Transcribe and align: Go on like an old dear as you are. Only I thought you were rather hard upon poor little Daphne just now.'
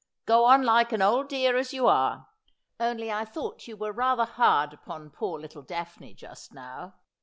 Go 0.25 0.45
on 0.45 0.63
like 0.63 0.91
an 0.93 1.03
old 1.03 1.27
dear 1.29 1.55
as 1.55 1.73
you 1.73 1.85
are. 1.85 2.27
Only 2.79 3.11
I 3.11 3.23
thought 3.23 3.67
you 3.67 3.77
were 3.77 3.91
rather 3.91 4.25
hard 4.25 4.73
upon 4.73 5.11
poor 5.11 5.39
little 5.39 5.61
Daphne 5.61 6.15
just 6.15 6.55
now.' 6.55 6.95